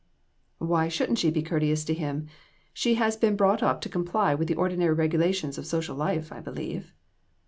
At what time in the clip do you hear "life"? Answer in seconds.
5.95-6.31